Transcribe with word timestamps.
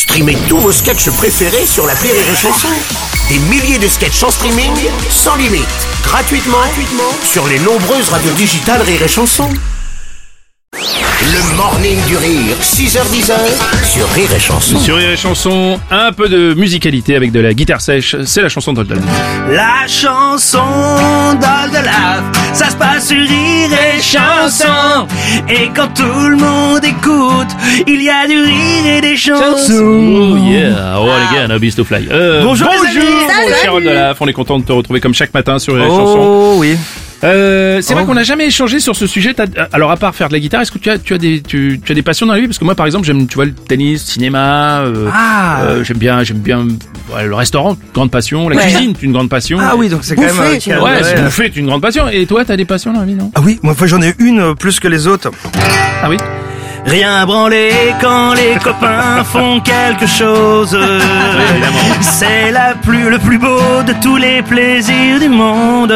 Streamez 0.00 0.38
tous 0.48 0.56
vos 0.56 0.72
sketchs 0.72 1.10
préférés 1.10 1.66
sur 1.66 1.86
la 1.86 1.92
Rire 1.92 2.14
et 2.14 2.34
Chanson. 2.34 2.68
Des 3.28 3.38
milliers 3.50 3.78
de 3.78 3.86
sketchs 3.86 4.22
en 4.22 4.30
streaming, 4.30 4.72
sans 5.10 5.36
limite, 5.36 5.68
gratuitement, 6.02 6.56
gratuitement 6.56 7.12
sur 7.22 7.46
les 7.46 7.58
nombreuses 7.58 8.08
radios 8.08 8.32
digitales 8.32 8.80
Rire 8.80 9.02
et 9.02 9.08
Chanson. 9.08 9.50
Le 10.72 11.56
morning 11.56 11.98
du 12.06 12.16
rire, 12.16 12.56
6h10 12.62 13.30
sur 13.84 14.08
Rire 14.12 14.32
et 14.34 14.40
Chanson. 14.40 14.78
Sur 14.78 14.96
Rire 14.96 15.10
et 15.10 15.16
Chanson, 15.18 15.78
un 15.90 16.12
peu 16.12 16.30
de 16.30 16.54
musicalité 16.54 17.14
avec 17.14 17.30
de 17.30 17.40
la 17.40 17.52
guitare 17.52 17.82
sèche, 17.82 18.16
c'est 18.24 18.40
la 18.40 18.48
chanson 18.48 18.72
de 18.72 18.82
Doldan. 18.82 19.04
La 19.50 19.86
chanson 19.86 21.34
d'Oldelaf, 21.34 22.22
ça 22.54 22.70
se 22.70 22.76
passe 22.76 23.08
sur 23.08 23.18
Rire 23.18 23.70
et 23.70 24.00
Chanson. 24.00 25.06
Et 25.48 25.68
quand 25.76 25.88
tout 25.92 26.28
le 26.28 26.36
monde 26.36 26.69
il 27.86 28.02
y 28.02 28.10
a 28.10 28.26
du 28.26 28.36
rire 28.36 28.86
et 28.96 29.00
des 29.00 29.16
chansons. 29.16 30.32
Oh 30.32 30.36
yeah, 30.36 30.96
all 30.96 31.08
again, 31.30 31.50
a 31.54 31.58
beast 31.58 31.76
to 31.76 31.84
fly. 31.84 32.06
Euh, 32.10 32.42
Bonjour, 32.42 32.68
les. 32.68 32.76
Bonjour, 33.00 33.56
cher 33.62 33.74
Oldelaf, 33.74 34.20
on 34.20 34.26
est 34.28 34.32
content 34.32 34.58
de 34.58 34.64
te 34.64 34.72
retrouver 34.72 35.00
comme 35.00 35.14
chaque 35.14 35.34
matin 35.34 35.58
sur 35.58 35.74
Rire 35.74 35.84
et 35.84 35.88
Chanson. 35.88 36.18
Oh 36.20 36.54
oui. 36.58 36.76
Euh, 37.22 37.82
c'est 37.82 37.92
vrai 37.92 38.06
qu'on 38.06 38.14
n'a 38.14 38.22
jamais 38.22 38.46
échangé 38.46 38.80
sur 38.80 38.96
ce 38.96 39.06
sujet. 39.06 39.34
Alors 39.72 39.90
à 39.90 39.98
part 39.98 40.14
faire 40.14 40.28
de 40.28 40.32
la 40.32 40.40
guitare, 40.40 40.62
est-ce 40.62 40.72
que 40.72 40.78
tu 40.78 40.88
as, 40.88 40.96
tu 40.96 41.12
as 41.12 41.18
des, 41.18 41.42
tu, 41.42 41.78
tu 41.84 41.92
as 41.92 41.94
des 41.94 42.00
passions 42.00 42.24
dans 42.24 42.32
la 42.32 42.40
vie? 42.40 42.46
Parce 42.46 42.58
que 42.58 42.64
moi, 42.64 42.74
par 42.74 42.86
exemple, 42.86 43.04
j'aime, 43.04 43.26
tu 43.26 43.34
vois, 43.34 43.44
le 43.44 43.52
tennis, 43.52 44.02
cinéma. 44.02 44.80
euh, 44.80 45.06
Ah. 45.12 45.60
euh, 45.64 45.84
j'aime 45.84 45.98
bien, 45.98 46.22
j'aime 46.24 46.38
bien 46.38 46.66
ouais, 47.14 47.26
le 47.26 47.34
restaurant, 47.34 47.76
grande 47.92 48.10
passion. 48.10 48.48
La 48.48 48.56
Ouais. 48.56 48.62
cuisine, 48.62 48.94
une 49.02 49.12
grande 49.12 49.28
passion. 49.28 49.58
Ah 49.60 49.76
oui, 49.76 49.90
donc 49.90 50.00
c'est 50.02 50.16
quand 50.16 50.22
même... 50.22 50.34
Euh, 50.40 50.56
tu. 50.58 50.70
Ouais, 50.70 50.80
ouais. 50.80 51.00
c'est 51.02 51.22
bouffer, 51.22 51.50
c'est 51.52 51.60
une 51.60 51.66
grande 51.66 51.82
passion. 51.82 52.08
Et 52.08 52.24
toi, 52.24 52.42
t'as 52.46 52.56
des 52.56 52.64
passions 52.64 52.94
dans 52.94 53.00
la 53.00 53.06
vie, 53.06 53.14
non? 53.14 53.30
Ah 53.34 53.40
oui, 53.44 53.58
moi 53.62 53.74
j'en 53.84 54.00
ai 54.00 54.14
une 54.18 54.54
plus 54.54 54.80
que 54.80 54.88
les 54.88 55.06
autres. 55.06 55.30
Ah 56.02 56.08
oui? 56.08 56.16
Rien 56.86 57.24
branler 57.26 57.72
quand 58.00 58.32
les 58.34 58.56
copains 58.62 59.22
font 59.24 59.60
quelque 59.60 60.06
chose. 60.06 60.78
C'est 62.00 62.50
la 62.50 62.74
plus, 62.74 63.08
le 63.10 63.18
plus 63.18 63.38
beau 63.38 63.82
de 63.86 63.92
tous 64.02 64.16
les 64.16 64.42
plaisirs 64.42 65.20
du 65.20 65.28
monde. 65.28 65.94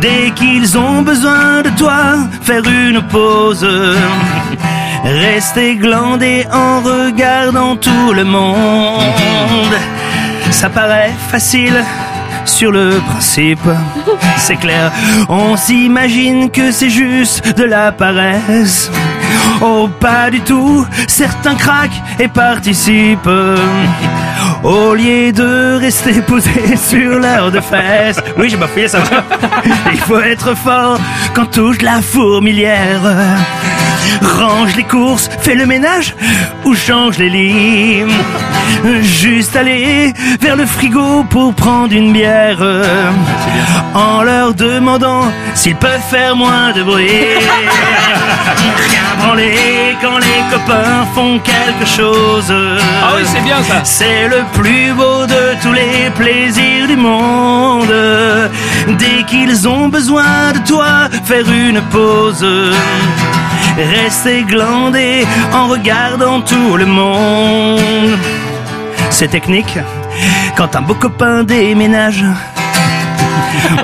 Dès 0.00 0.30
qu'ils 0.34 0.76
ont 0.76 1.02
besoin 1.02 1.62
de 1.62 1.70
toi, 1.70 2.16
faire 2.42 2.62
une 2.66 3.02
pause. 3.02 3.66
Rester 5.04 5.76
glandé 5.76 6.46
en 6.52 6.80
regardant 6.80 7.76
tout 7.76 8.12
le 8.12 8.24
monde. 8.24 9.74
Ça 10.50 10.70
paraît 10.70 11.12
facile 11.30 11.84
sur 12.46 12.70
le 12.72 13.00
principe. 13.10 13.68
C'est 14.38 14.56
clair, 14.56 14.90
on 15.28 15.56
s'imagine 15.56 16.50
que 16.50 16.70
c'est 16.70 16.90
juste 16.90 17.56
de 17.56 17.64
la 17.64 17.92
paresse. 17.92 18.90
Oh, 19.60 19.88
pas 20.00 20.30
du 20.30 20.40
tout, 20.40 20.86
certains 21.08 21.54
craquent 21.54 22.02
et 22.18 22.28
participent. 22.28 23.28
Au 24.62 24.94
lieu 24.94 25.32
de 25.32 25.78
rester 25.78 26.22
posés 26.22 26.76
sur 26.76 27.18
l'heure 27.18 27.50
de 27.50 27.60
fesses. 27.60 28.20
Oui, 28.36 28.48
j'ai 28.48 28.56
bafouillé, 28.56 28.88
ça 28.88 29.00
va. 29.00 29.24
Il 29.92 30.00
faut 30.00 30.20
être 30.20 30.56
fort 30.56 30.98
quand 31.34 31.46
touche 31.50 31.82
la 31.82 32.00
fourmilière. 32.00 33.02
Range 34.22 34.76
les 34.76 34.84
courses, 34.84 35.28
fais 35.40 35.54
le 35.54 35.66
ménage 35.66 36.14
ou 36.64 36.74
change 36.74 37.18
les 37.18 37.30
lits. 37.30 38.04
Juste 39.02 39.56
aller 39.56 40.12
vers 40.40 40.56
le 40.56 40.66
frigo 40.66 41.24
pour 41.30 41.54
prendre 41.54 41.92
une 41.94 42.12
bière. 42.12 42.62
En 43.94 44.22
leur 44.22 44.54
demandant 44.54 45.24
s'ils 45.54 45.76
peuvent 45.76 46.08
faire 46.10 46.36
moins 46.36 46.72
de 46.72 46.82
bruit. 46.82 47.08
Rien 48.84 49.04
branler 49.18 49.96
quand 50.00 50.18
les 50.18 50.42
copains 50.50 51.06
font 51.14 51.38
quelque 51.38 51.86
chose. 51.86 52.52
Ah 53.02 53.14
oui, 53.16 53.22
c'est 53.24 53.42
bien 53.42 53.62
ça. 53.62 53.80
C'est 53.84 54.28
le 54.28 54.42
plus 54.52 54.92
beau 54.92 55.26
de 55.26 55.62
tous 55.62 55.72
les 55.72 56.10
plaisirs 56.16 56.88
du 56.88 56.96
monde. 56.96 57.94
Dès 58.98 59.22
qu'ils 59.26 59.68
ont 59.68 59.88
besoin 59.88 60.52
de 60.54 60.58
toi, 60.66 61.08
faire 61.24 61.50
une 61.50 61.80
pause. 61.82 62.44
Rester 63.76 64.44
glandé 64.44 65.26
en 65.52 65.66
regardant 65.66 66.40
tout 66.40 66.76
le 66.76 66.86
monde. 66.86 68.18
C'est 69.10 69.28
technique 69.28 69.78
quand 70.56 70.76
un 70.76 70.82
beau 70.82 70.94
copain 70.94 71.42
déménage. 71.42 72.24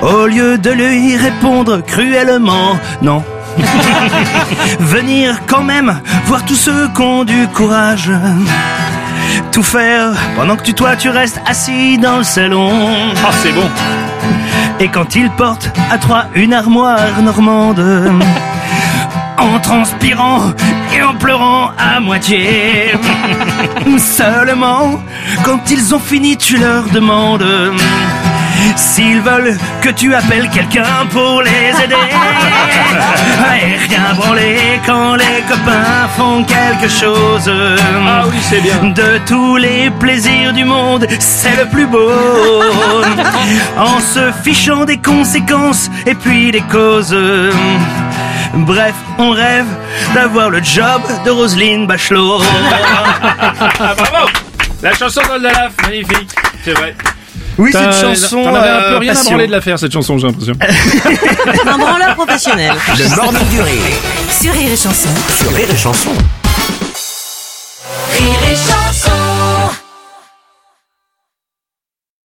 Au 0.01 0.27
lieu 0.27 0.57
de 0.57 0.69
lui 0.71 1.17
répondre 1.17 1.81
cruellement 1.85 2.79
non. 3.01 3.23
Venir 4.79 5.41
quand 5.45 5.63
même 5.63 5.99
voir 6.25 6.45
tous 6.45 6.55
ceux 6.55 6.87
qui 6.95 7.01
ont 7.01 7.25
du 7.25 7.47
courage. 7.49 8.11
Tout 9.51 9.63
faire 9.63 10.13
pendant 10.37 10.55
que 10.55 10.63
tu 10.63 10.73
toi 10.73 10.95
tu 10.95 11.09
restes 11.09 11.41
assis 11.45 11.97
dans 11.97 12.19
le 12.19 12.23
salon. 12.23 12.71
Ah, 13.25 13.31
c'est 13.43 13.51
bon. 13.51 13.69
Et 14.79 14.87
quand 14.87 15.15
il 15.15 15.29
porte 15.31 15.69
à 15.91 15.97
trois 15.97 16.25
une 16.33 16.53
armoire 16.53 17.21
normande, 17.21 17.83
transpirant 19.61 20.53
et 20.95 21.01
en 21.01 21.15
pleurant 21.15 21.71
à 21.77 21.99
moitié. 21.99 22.91
Seulement, 23.97 25.01
quand 25.43 25.69
ils 25.69 25.95
ont 25.95 25.99
fini, 25.99 26.37
tu 26.37 26.57
leur 26.57 26.83
demandes 26.89 27.45
s'ils 28.75 29.21
veulent 29.21 29.57
que 29.81 29.89
tu 29.89 30.13
appelles 30.13 30.49
quelqu'un 30.49 31.05
pour 31.09 31.41
les 31.41 31.83
aider. 31.83 31.95
Et 33.63 33.77
rien 33.89 34.13
branler 34.15 34.57
quand 34.85 35.15
les 35.15 35.41
copains 35.47 36.00
quelque 36.45 36.87
chose. 36.89 37.49
Ah 37.49 38.23
oui, 38.27 38.37
c'est 38.41 38.61
bien. 38.61 38.89
De 38.89 39.19
tous 39.25 39.57
les 39.57 39.89
plaisirs 39.99 40.53
du 40.53 40.65
monde, 40.65 41.05
c'est 41.19 41.55
le 41.57 41.65
plus 41.69 41.87
beau. 41.87 42.09
en 43.77 43.99
se 43.99 44.31
fichant 44.43 44.85
des 44.85 44.97
conséquences 44.97 45.89
et 46.05 46.15
puis 46.15 46.51
des 46.51 46.61
causes. 46.61 47.15
Bref, 48.53 48.95
on 49.17 49.31
rêve 49.31 49.67
d'avoir 50.13 50.49
le 50.49 50.61
job 50.63 51.01
de 51.25 51.31
Roselyne 51.31 51.87
Bachelot. 51.87 52.41
Ah, 53.83 53.93
bravo 53.95 54.27
La 54.81 54.93
chanson 54.93 55.21
d'Oldalaf, 55.27 55.73
magnifique. 55.83 56.29
C'est 56.63 56.73
vrai. 56.73 56.95
Oui, 57.57 57.71
T'as- 57.71 57.91
cette 57.91 58.01
chanson. 58.19 58.43
T'en 58.43 58.55
avais 58.55 58.69
un 58.69 58.73
euh, 58.73 58.91
peu 58.93 58.97
rien 58.97 59.11
à 59.11 59.15
passion. 59.15 59.31
branler 59.31 59.47
de 59.47 59.51
la 59.51 59.61
faire, 59.61 59.77
cette 59.79 59.91
chanson, 59.93 60.17
j'ai 60.17 60.27
l'impression. 60.27 60.53
Un 61.67 61.77
branleur 61.77 62.15
professionnel. 62.15 62.73
Le 62.97 63.15
morning 63.15 63.47
du 63.49 63.61
rire 63.61 63.81
Sur 64.41 64.53
Rire 64.53 64.71
et 64.71 64.77
Chanson. 64.77 65.09
sur 65.39 65.53
Rire 65.53 65.67
et 65.71 65.77
Chanson. 65.77 66.11
Rire 68.17 68.39
et 68.51 68.55
Chanson. 68.55 68.70